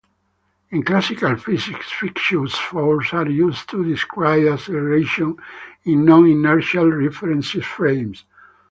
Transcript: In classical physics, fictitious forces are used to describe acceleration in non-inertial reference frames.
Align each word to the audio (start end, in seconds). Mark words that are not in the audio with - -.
In 0.71 0.81
classical 0.81 1.35
physics, 1.35 1.91
fictitious 1.91 2.55
forces 2.55 3.13
are 3.13 3.29
used 3.29 3.69
to 3.69 3.85
describe 3.85 4.47
acceleration 4.47 5.37
in 5.85 6.05
non-inertial 6.05 6.89
reference 6.91 7.51
frames. 7.63 8.25